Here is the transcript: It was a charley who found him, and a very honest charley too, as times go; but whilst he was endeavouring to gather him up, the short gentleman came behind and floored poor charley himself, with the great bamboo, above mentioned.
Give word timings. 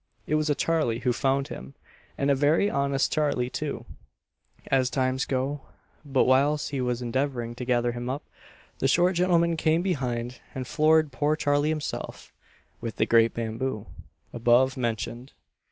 It 0.25 0.33
was 0.33 0.49
a 0.49 0.55
charley 0.55 0.97
who 0.97 1.13
found 1.13 1.49
him, 1.49 1.75
and 2.17 2.31
a 2.31 2.33
very 2.35 2.71
honest 2.71 3.11
charley 3.11 3.51
too, 3.51 3.85
as 4.71 4.89
times 4.89 5.25
go; 5.25 5.61
but 6.03 6.23
whilst 6.23 6.71
he 6.71 6.81
was 6.81 7.03
endeavouring 7.03 7.53
to 7.53 7.65
gather 7.65 7.91
him 7.91 8.09
up, 8.09 8.23
the 8.79 8.87
short 8.87 9.13
gentleman 9.15 9.55
came 9.55 9.83
behind 9.83 10.41
and 10.55 10.65
floored 10.65 11.11
poor 11.11 11.35
charley 11.35 11.69
himself, 11.69 12.33
with 12.81 12.95
the 12.95 13.05
great 13.05 13.35
bamboo, 13.35 13.85
above 14.33 14.75
mentioned. 14.75 15.33